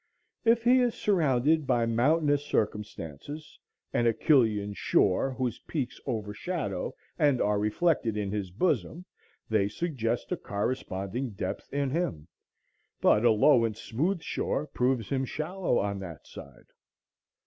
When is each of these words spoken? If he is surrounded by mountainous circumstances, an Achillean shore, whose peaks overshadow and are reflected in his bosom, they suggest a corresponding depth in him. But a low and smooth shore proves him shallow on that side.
If 0.43 0.63
he 0.63 0.79
is 0.79 0.95
surrounded 0.95 1.67
by 1.67 1.85
mountainous 1.85 2.43
circumstances, 2.43 3.59
an 3.93 4.07
Achillean 4.07 4.73
shore, 4.73 5.31
whose 5.31 5.59
peaks 5.59 6.01
overshadow 6.07 6.95
and 7.19 7.39
are 7.39 7.59
reflected 7.59 8.17
in 8.17 8.31
his 8.31 8.49
bosom, 8.49 9.05
they 9.47 9.69
suggest 9.69 10.31
a 10.31 10.37
corresponding 10.37 11.33
depth 11.33 11.71
in 11.71 11.91
him. 11.91 12.27
But 12.99 13.25
a 13.25 13.29
low 13.31 13.63
and 13.63 13.77
smooth 13.77 14.23
shore 14.23 14.65
proves 14.65 15.07
him 15.09 15.23
shallow 15.23 15.77
on 15.77 15.99
that 15.99 16.25
side. 16.25 16.69